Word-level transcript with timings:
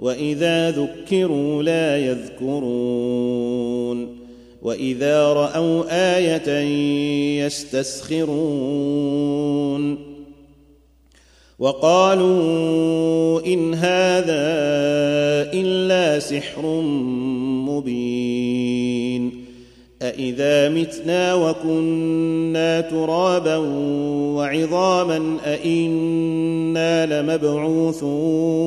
وإذا 0.00 0.70
ذكروا 0.70 1.62
لا 1.62 1.98
يذكرون 1.98 3.46
وإذا 4.62 5.32
رأوا 5.32 5.84
آية 6.16 6.48
يستسخرون 7.46 8.46
وقالوا 11.58 13.46
إن 13.46 13.74
هذا 13.74 14.46
إلا 15.52 16.18
سحر 16.18 16.66
مبين 17.68 19.46
أإذا 20.02 20.68
متنا 20.68 21.34
وكنا 21.34 22.80
ترابا 22.80 23.56
وعظاما 24.36 25.36
أإنا 25.44 27.22
لمبعوثون 27.22 28.66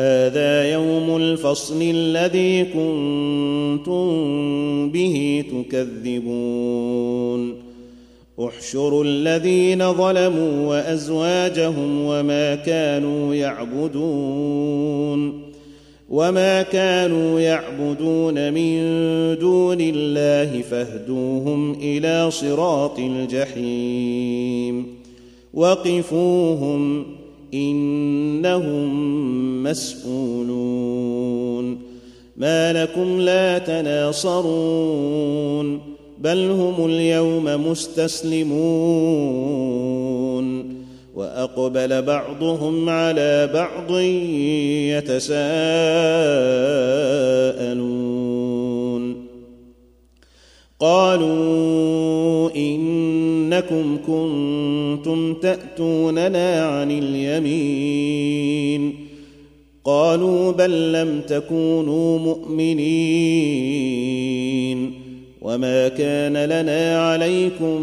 هذا 0.00 0.72
يوم 0.72 1.16
الفصل 1.16 1.82
الذي 1.82 2.64
كنتم 2.64 4.06
به 4.90 5.44
تكذبون. 5.70 7.54
احشروا 8.40 9.04
الذين 9.04 9.92
ظلموا 9.92 10.66
وأزواجهم 10.66 12.04
وما 12.04 12.54
كانوا 12.54 13.34
يعبدون. 13.34 14.70
وما 16.10 16.62
كانوا 16.62 17.40
يعبدون 17.40 18.52
من 18.52 18.80
دون 19.38 19.78
الله 19.80 20.62
فاهدوهم 20.62 21.72
إلى 21.82 22.30
صراط 22.30 22.98
الجحيم. 22.98 24.86
وقفوهم 25.54 27.04
إنهم 27.54 28.92
مسئولون 29.62 31.10
ما 32.36 32.72
لكم 32.72 33.20
لا 33.20 33.58
تناصرون 33.58 35.00
بل 36.18 36.50
هم 36.50 36.86
اليوم 36.86 37.44
مستسلمون. 37.70 39.10
وأقبل 41.14 42.02
بعضهم 42.02 42.88
على 42.88 43.50
بعض 43.54 43.98
يتساءلون. 44.90 45.40
قالوا 50.80 52.50
انكم 53.60 53.98
كنتم 54.06 55.34
تأتوننا 55.34 56.64
عن 56.64 56.90
اليمين. 56.90 58.94
قالوا 59.84 60.52
بل 60.52 60.92
لم 60.92 61.20
تكونوا 61.20 62.18
مؤمنين. 62.18 62.80
وما 65.42 65.88
كان 65.88 66.44
لنا 66.44 67.10
عليكم 67.10 67.82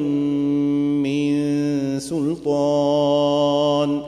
من 1.04 1.34
سلطان. 2.00 4.02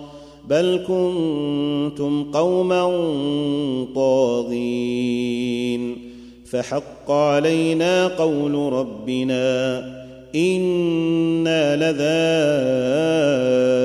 بل 0.49 0.83
كنتم 0.87 2.23
قوما 2.33 2.83
طاغين. 3.95 5.97
فحق 6.45 7.11
علينا 7.11 8.07
قول 8.07 8.73
ربنا 8.73 10.08
أنا 10.35 11.75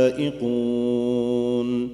لذائقون 0.08 1.88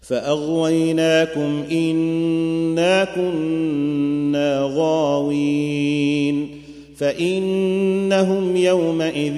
فاغويناكم 0.00 1.62
انا 1.70 3.04
كنا 3.04 4.70
غاوين 4.74 6.48
فانهم 6.96 8.56
يومئذ 8.56 9.36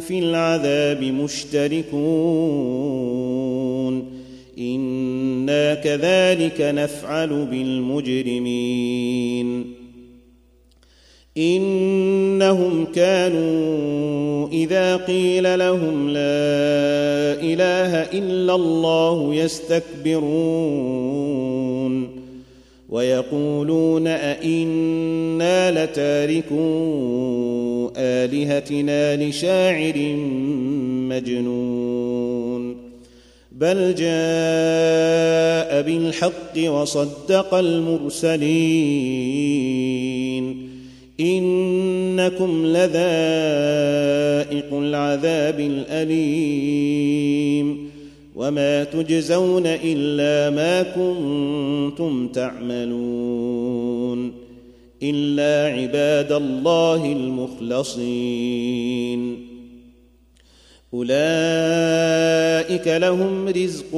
في 0.00 0.18
العذاب 0.18 1.02
مشتركون 1.04 2.00
أنا 4.58 5.74
كذلك 5.74 6.60
نفعل 6.60 7.46
بالمجرمين 7.50 9.00
إنهم 11.40 12.84
كانوا 12.94 14.48
إذا 14.48 14.96
قيل 14.96 15.58
لهم 15.58 16.08
لا 16.08 16.20
إله 17.42 18.02
إلا 18.02 18.54
الله 18.54 19.34
يستكبرون 19.34 21.00
ويقولون 22.88 24.06
أئنا 24.06 25.84
لتاركو 25.84 26.60
آلهتنا 27.96 29.16
لشاعر 29.16 29.98
مجنون 31.08 32.76
بل 33.52 33.94
جاء 33.94 35.82
بالحق 35.82 36.70
وصدق 36.70 37.54
المرسلين 37.54 39.30
إنكم 41.20 42.66
لذائق 42.66 42.90
العذاب 44.72 45.60
الأليم 45.60 47.30
وما 48.36 48.84
تجزون 48.84 49.62
إلا 49.66 50.50
ما 50.56 50.82
كنتم 50.82 52.28
تعملون 52.28 54.32
إلا 55.02 55.74
عباد 55.74 56.32
الله 56.32 57.12
المخلصين. 57.12 58.40
أولئك 60.94 62.88
لهم 62.88 63.48
رزق 63.48 63.96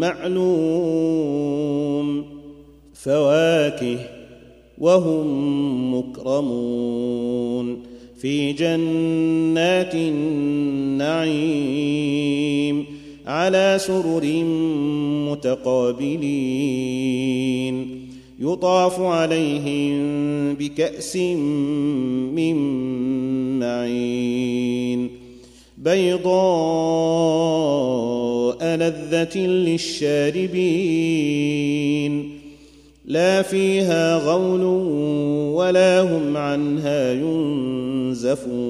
معلوم 0.00 1.44
فواكه 2.94 4.13
وهم 4.78 5.98
مكرمون 5.98 7.78
في 8.20 8.52
جنات 8.52 9.94
النعيم 9.94 11.44
على 13.26 13.76
سرر 13.80 14.24
متقابلين. 15.30 16.14
يطاف 18.40 19.00
عليهم 19.00 20.54
بكأس 20.54 21.16
من 21.16 22.56
معين. 23.58 25.10
بيضاء 25.78 26.34
لذة 28.76 29.38
للشاربين. 29.38 30.44
لا 33.04 33.42
فيها 33.42 34.16
غول 34.16 34.62
ولا 35.54 36.00
هم 36.00 36.36
عنها 36.36 37.12
ينزفون. 37.12 38.64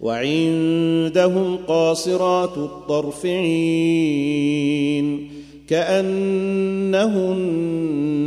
وعندهم 0.00 1.56
قاصرات 1.68 2.58
الطرف 2.58 3.26
عين 3.26 4.58
كأنهن 5.68 7.08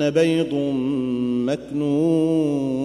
بيض 0.09 0.53
مكنون. 1.45 2.81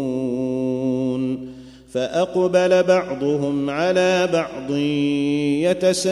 فأقبل 1.88 2.82
بعضهم 2.82 3.70
على 3.70 4.28
بعض 4.32 4.70
يتساءلون. 5.70 6.06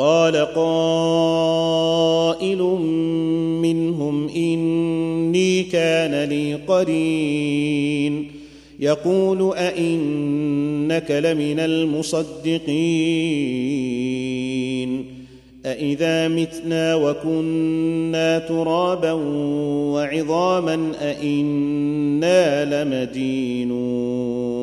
قال 0.00 0.36
قائل 0.36 0.58
منهم 3.62 4.28
إني 4.28 5.62
كان 5.62 6.28
لي 6.28 6.54
قرين. 6.54 8.30
يقول 8.80 9.52
أئنك 9.56 11.10
لمن 11.10 11.60
المصدقين. 11.60 12.70
أإذا 15.66 16.28
متنا 16.28 16.94
وكنا 16.94 18.38
ترابا 18.38 19.12
وعظاما 19.92 20.92
أئنا 21.00 22.84
لمدينون. 22.84 24.59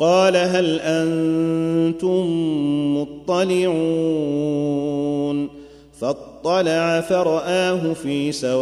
قال 0.00 0.36
هل 0.36 0.80
أنتم 0.80 2.26
مطلعون 2.96 3.80
فاطلع 6.00 7.00
فرآه 7.00 7.92
في 7.92 8.32
سواء 8.32 8.60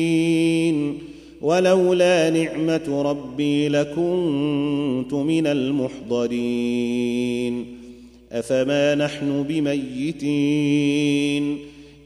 ولولا 1.40 2.30
نعمة 2.30 3.02
ربي 3.02 3.68
لكنت 3.68 5.14
من 5.14 5.46
المحضرين 5.46 6.92
أفما 8.32 8.94
نحن 8.94 9.42
بميتين 9.42 10.92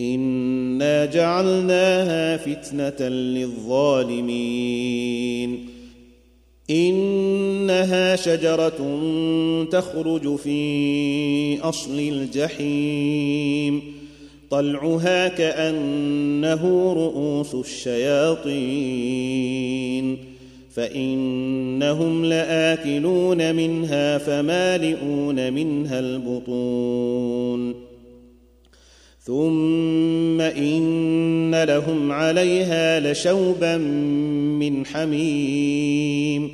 أنا 0.00 1.06
جعلناها 1.06 2.36
فتنه 2.36 3.08
للظالمين 3.08 4.50
انها 6.70 8.16
شجره 8.16 9.00
تخرج 9.70 10.36
في 10.36 11.60
اصل 11.60 11.98
الجحيم 11.98 13.82
طلعها 14.50 15.28
كانه 15.28 16.92
رؤوس 16.92 17.54
الشياطين 17.54 18.50
فانهم 20.70 22.24
لاكلون 22.24 23.54
منها 23.54 24.18
فمالئون 24.18 25.52
منها 25.52 25.98
البطون 26.00 27.89
ثم 29.22 30.40
ان 30.40 31.62
لهم 31.64 32.12
عليها 32.12 33.00
لشوبا 33.00 33.76
من 33.76 34.86
حميم 34.86 36.50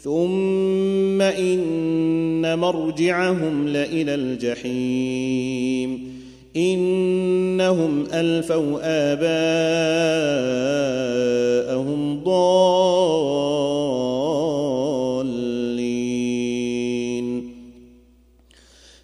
ثم 0.00 1.22
ان 1.22 2.58
مرجعهم 2.58 3.68
لالى 3.68 4.14
الجحيم 4.14 5.36
انهم 6.56 8.04
الفوا 8.12 8.78
اباءهم 9.12 10.36
ضالين 12.24 13.25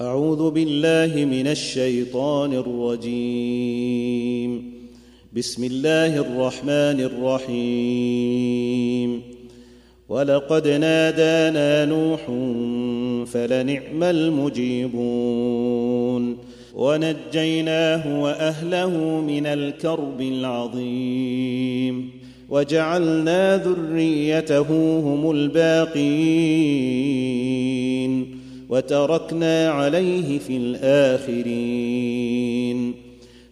أعوذ 0.00 0.50
بالله 0.50 1.24
من 1.24 1.46
الشيطان 1.46 2.52
الرجيم. 2.52 4.72
بسم 5.36 5.64
الله 5.64 6.16
الرحمن 6.16 7.00
الرحيم. 7.00 9.22
ولقد 10.08 10.68
نادانا 10.68 11.84
نوح 11.84 12.20
فلنعم 13.26 14.02
المجيبون. 14.02 15.56
ونجيناه 16.74 18.22
وأهله 18.22 19.20
من 19.20 19.46
الكرب 19.46 20.20
العظيم. 20.20 22.10
وجعلنا 22.50 23.56
ذريته 23.56 24.98
هم 24.98 25.30
الباقين. 25.30 25.96
وتركنا 28.68 29.70
عليه 29.70 30.38
في 30.38 30.56
الآخرين. 30.56 31.46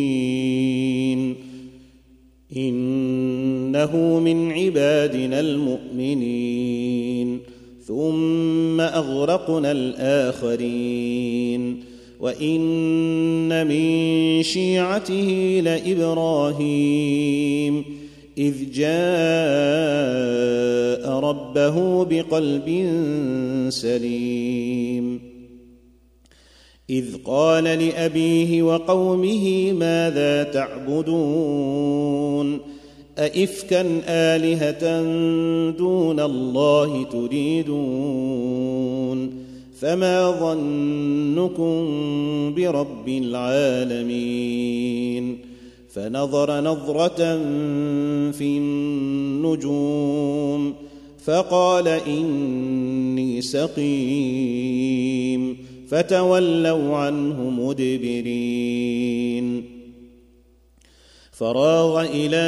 إنه 2.56 4.20
من 4.20 4.52
عبادنا 4.52 5.40
المؤمنين. 5.40 7.40
ثم 7.86 8.80
أغرقنا 8.80 9.72
الآخرين. 9.72 11.89
وان 12.20 13.66
من 13.66 14.42
شيعته 14.42 15.60
لابراهيم 15.64 17.04
اذ 18.38 18.70
جاء 18.72 18.90
ربه 21.10 22.04
بقلب 22.04 22.68
سليم 23.68 25.20
اذ 26.90 27.06
قال 27.24 27.64
لابيه 27.64 28.62
وقومه 28.62 29.72
ماذا 29.72 30.42
تعبدون 30.42 31.80
أئفكا 33.18 34.00
آلهة 34.08 35.02
دون 35.70 36.20
الله 36.20 37.04
تريدون 37.04 38.69
فما 39.80 40.30
ظنكم 40.30 41.74
برب 42.54 43.08
العالمين 43.08 44.58
فنظر 45.94 46.60
نظرة 46.60 47.38
في 48.30 48.58
النجوم 48.58 49.94
فقال 51.24 51.88
إني 51.88 53.42
سقيم 53.42 54.90
فتولوا 55.88 56.96
عنه 56.96 57.50
مدبرين 57.50 59.00
فراغ 61.32 62.04
إلى 62.04 62.46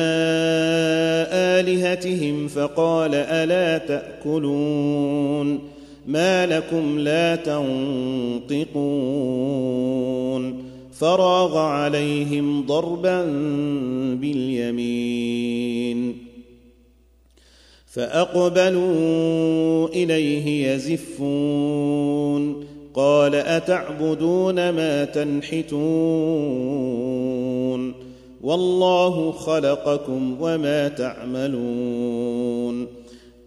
الهتهم 1.60 2.48
فقال 2.48 3.14
الا 3.14 3.78
تاكلون 3.78 5.71
ما 6.06 6.46
لكم 6.46 6.98
لا 6.98 7.36
تنطقون 7.36 9.02
فراغ 10.92 11.58
عليهم 11.58 12.66
ضربا 12.66 13.24
باليمين 14.20 16.16
فأقبلوا 17.86 19.88
إليه 19.88 20.72
يزفون 20.72 22.64
قال 22.94 23.34
أتعبدون 23.34 24.70
ما 24.70 25.04
تنحتون 25.04 25.82
والله 28.42 29.32
خلقكم 29.32 30.36
وما 30.40 30.88
تعملون 30.88 32.86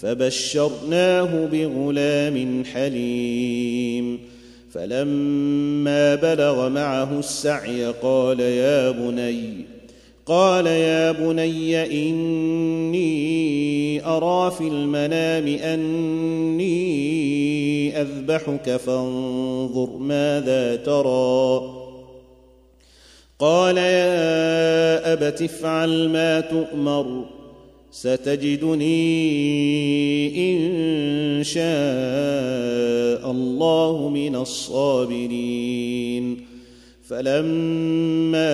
فبشرناه 0.00 1.46
بغلام 1.46 2.64
حليم 2.64 4.20
فلما 4.70 6.14
بلغ 6.14 6.68
معه 6.68 7.18
السعي 7.18 7.86
قال 7.86 8.40
يا 8.40 8.90
بني 8.90 9.64
قال 10.26 10.66
يا 10.66 11.12
بني 11.12 11.84
إني 12.10 13.08
أرى 14.06 14.50
في 14.50 14.68
المنام 14.68 15.46
أني 15.46 16.68
أذبحك 18.00 18.76
فانظر 18.76 19.96
ماذا 19.98 20.76
ترى 20.76 21.60
قال 23.38 23.76
يا 23.76 25.12
أبت 25.12 25.42
افعل 25.42 26.08
ما 26.08 26.40
تؤمر 26.40 27.37
ستجدني 27.90 28.98
إن 30.52 30.58
شاء 31.44 33.30
الله 33.30 34.08
من 34.08 34.36
الصابرين. 34.36 36.44
فلما 37.08 38.48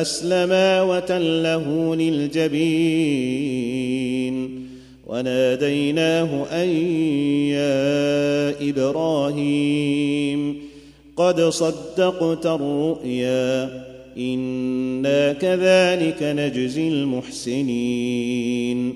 أسلما 0.00 0.82
وتله 0.82 1.96
للجبين 1.96 3.50
وناديناه 5.06 6.46
أن 6.62 6.68
يا 7.48 8.70
إبراهيم 8.70 10.56
قد 11.16 11.40
صدقت 11.40 12.46
الرؤيا. 12.46 13.89
أنا 14.18 15.32
كذلك 15.32 16.22
نجزي 16.22 16.88
المحسنين 16.88 18.94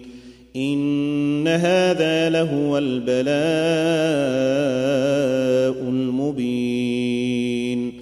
ان 0.56 1.48
هذا 1.48 2.30
لهو 2.30 2.78
البلاء 2.78 3.24
المبين 5.88 7.92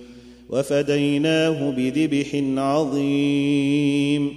وفديناه 0.51 1.71
بذبح 1.71 2.43
عظيم 2.57 4.31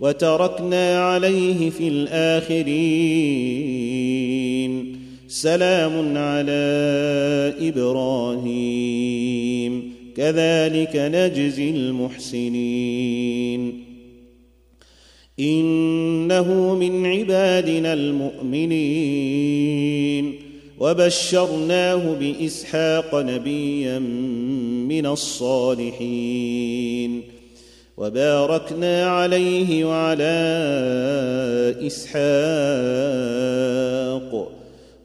وتركنا 0.00 1.04
عليه 1.04 1.70
في 1.70 1.88
الاخرين 1.88 2.70
سلام 5.28 6.16
على 6.18 6.60
إبراهيم 7.60 9.00
كذلك 10.16 10.96
نجزي 10.96 11.70
المحسنين. 11.70 13.84
إنه 15.40 16.74
من 16.74 17.06
عبادنا 17.06 17.92
المؤمنين. 17.92 20.34
وبشرناه 20.78 22.16
بإسحاق 22.20 23.14
نبيا 23.14 23.98
من 24.88 25.06
الصالحين. 25.06 27.22
وباركنا 27.96 29.06
عليه 29.06 29.84
وعلى 29.84 30.56
إسحاق. 31.86 32.20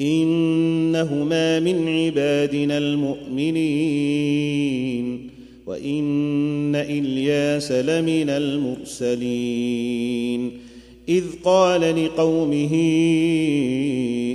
إنهما 0.00 1.60
من 1.60 1.88
عبادنا 1.88 2.78
المؤمنين 2.78 4.38
وإن 5.66 6.76
إلياس 6.76 7.72
لمن 7.72 8.30
المرسلين. 8.30 9.88
إذ 11.08 11.24
قال 11.44 12.04
لقومه 12.04 12.74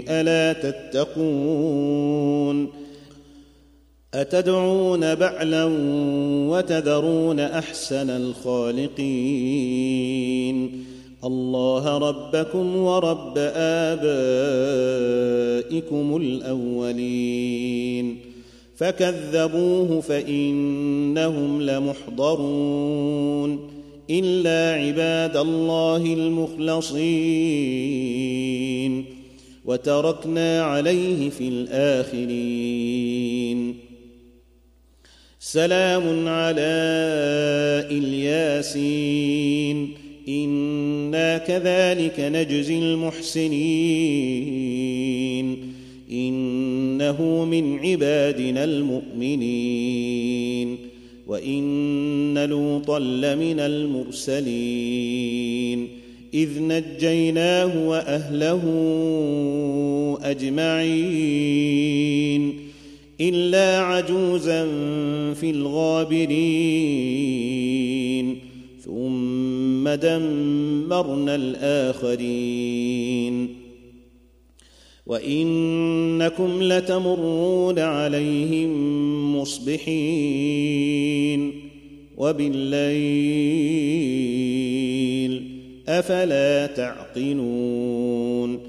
ألا 0.10 0.54
تتقون؟ 0.54 2.68
أتدعون 4.14 5.16
بعلا 5.16 5.66
وتذرون 6.50 7.40
أحسن 7.40 8.10
الخالقين؟ 8.10 9.74
الله 11.26 11.98
ربكم 11.98 12.76
ورب 12.76 13.34
آبائكم 13.56 14.08
الأولين. 16.18 18.18
فكذبوه 18.76 20.02
فإنهم 20.02 21.62
لمحضرون. 21.62 23.70
إلا 24.10 24.82
عباد 24.82 25.38
الله 25.38 25.98
المخلصين. 25.98 27.04
وتركنا 29.66 30.64
عليه 30.64 31.30
في 31.30 31.48
الآخرين. 31.48 32.34
سلام 35.40 36.28
على 36.28 36.64
إلياسين. 37.92 40.03
أنا 40.28 41.38
كذلك 41.38 42.20
نجزي 42.20 42.80
المحسنين 42.80 43.54
انه 46.12 47.46
من 47.46 47.80
عبادنا 47.80 48.64
المؤمنين 48.64 49.84
وان 51.28 52.46
لوطا 52.46 53.00
لمن 53.00 53.60
المرسلين 53.60 55.24
اذ 56.34 56.50
نجيناه 56.62 57.88
واهله 57.88 58.64
اجمعين 60.24 61.74
الا 63.22 63.80
عجوزا 63.80 64.66
في 65.34 65.50
الغابرين 65.50 67.24
ثم 68.86 69.90
دمرنا 69.90 71.36
الآخرين. 71.36 73.48
وإنكم 75.06 76.64
لتمرون 76.64 77.80
عليهم 77.80 78.72
مصبحين. 79.38 81.52
وبالليل 82.18 82.84
أفلا 85.88 86.66
تعقلون. 86.66 88.60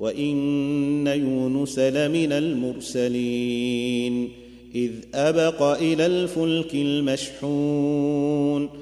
وإن 0.00 1.06
يونس 1.06 1.78
لمن 1.78 2.32
المرسلين. 2.32 4.28
إذ 4.74 4.90
أبق 5.14 5.62
إلى 5.62 6.06
الفلك 6.06 6.74
المشحون. 6.74 8.81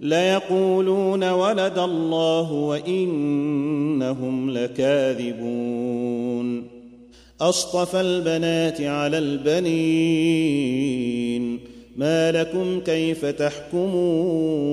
ليقولون 0.00 1.30
ولد 1.30 1.78
الله 1.78 2.52
وإنهم 2.52 4.50
لكاذبون. 4.50 5.86
أصطفى 7.40 8.00
البنات 8.00 8.80
على 8.80 9.18
البنين. 9.18 10.56
ما 11.96 12.32
لكم 12.32 12.80
كيف 12.80 13.24
تحكمون؟ 13.24 14.66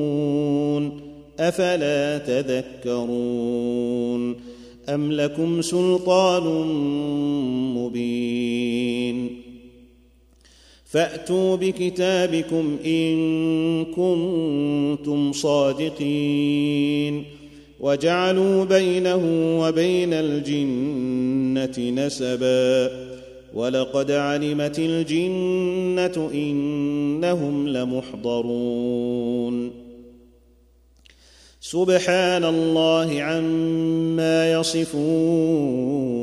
أفلا 1.40 2.18
تذكرون؟ 2.18 3.74
أم 4.90 5.12
لكم 5.12 5.62
سلطان 5.62 6.44
مبين؟ 7.76 9.43
فأتوا 10.94 11.56
بكتابكم 11.56 12.78
إن 12.86 13.86
كنتم 13.86 15.32
صادقين 15.32 17.24
وجعلوا 17.80 18.66
بينه 18.66 19.22
وبين 19.62 20.14
الجنة 20.14 22.06
نسبا 22.06 22.90
ولقد 23.54 24.12
علمت 24.12 24.80
الجنة 24.80 26.30
إنهم 26.34 27.68
لمحضرون 27.68 29.72
سبحان 31.62 32.44
الله 32.44 33.22
عما 33.22 34.52
يصفون 34.52 36.23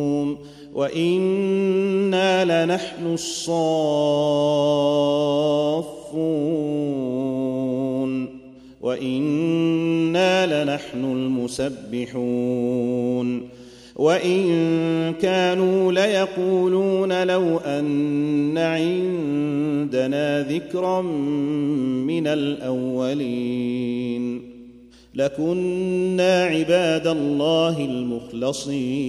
وأنا 0.73 2.65
لنحن 2.65 3.13
الصافون 3.13 3.71
وأنا 8.81 10.63
لنحن 10.63 11.03
المسبحون 11.03 12.61
وان 13.95 15.13
كانوا 15.21 15.91
ليقولون 15.91 17.23
لو 17.23 17.57
ان 17.57 18.57
عندنا 18.57 20.43
ذكرا 20.43 21.01
من 21.01 22.27
الاولين 22.27 23.71
لكنا 25.15 26.43
عباد 26.43 27.07
الله 27.07 27.85
المخلصين 27.85 29.01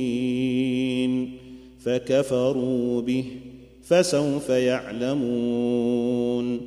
فكفروا 1.85 3.03
به 3.03 3.25
فسوف 3.85 4.49
يعلمون. 4.49 6.61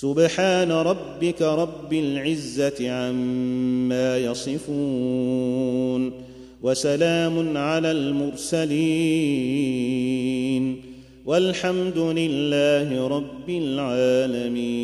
سبحان 0.00 0.70
ربك 0.72 1.42
رب 1.42 1.92
العزة 1.92 2.90
عما 2.90 4.18
يصفون 4.18 6.12
وسلام 6.62 7.56
على 7.56 7.90
المرسلين 7.90 8.76
والحمد 11.26 11.98
لله 11.98 13.08
رب 13.08 13.50
العالمين 13.50 14.78